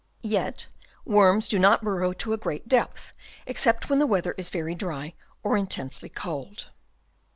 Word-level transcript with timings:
Yet 0.23 0.65
worms 1.05 1.47
do 1.47 1.59
not 1.59 1.83
burrow 1.83 2.11
to 2.11 2.33
a 2.33 2.37
great 2.37 2.67
depth, 2.67 3.13
except 3.45 3.87
when 3.87 3.99
the 3.99 4.07
weather 4.07 4.33
is 4.35 4.49
very 4.49 4.73
dry 4.73 5.13
or 5.43 5.55
intensely 5.55 6.09
cold. 6.09 6.71